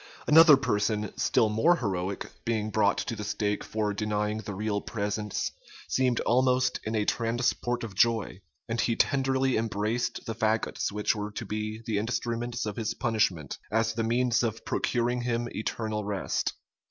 [0.25, 5.51] Another person, still more heroic, being brought to the stake for denying the real presence,
[5.87, 11.29] seemed almost in a transport of joy; and he tenderly embraced the fagots which were
[11.29, 16.53] to be the instruments of his punishment, as the means of procuring him eternal rest.